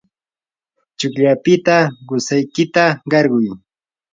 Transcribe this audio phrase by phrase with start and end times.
[0.97, 1.75] tsukllaykipita
[2.07, 3.45] qusaykita qarquy.